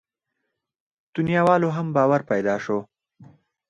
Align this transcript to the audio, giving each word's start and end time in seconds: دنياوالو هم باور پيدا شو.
دنياوالو 1.15 1.69
هم 1.77 1.87
باور 1.95 2.21
پيدا 2.31 2.55
شو. 2.63 2.77